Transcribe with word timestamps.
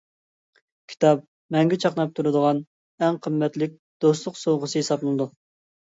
كىتاب 0.93 1.19
مەڭگۈ 1.57 1.77
چاقناپ 1.83 2.15
تۇرىدىغان، 2.19 2.63
ئەڭ 3.05 3.19
قىممەتلىك 3.27 3.77
دوستلۇق 4.07 4.41
سوۋغىسى 4.45 4.83
ھېسابلىنىدۇ. 4.85 5.29